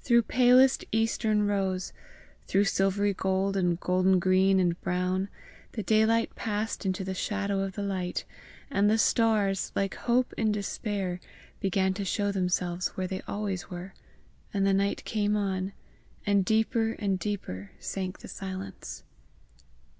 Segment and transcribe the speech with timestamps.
[0.00, 1.92] Through palest eastern rose,
[2.48, 5.28] through silvery gold and golden green and brown,
[5.74, 8.24] the daylight passed into the shadow of the light,
[8.68, 11.20] and the stars, like hope in despair,
[11.60, 13.94] began to show themselves where they always were,
[14.52, 15.72] and the night came on,
[16.26, 19.04] and deeper and deeper sank the silence.